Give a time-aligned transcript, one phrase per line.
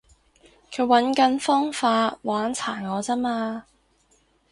[0.71, 3.67] 佢搵緊方法玩殘我咋嘛